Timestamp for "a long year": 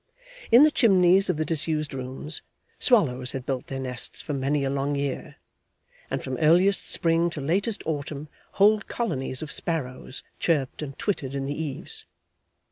4.63-5.35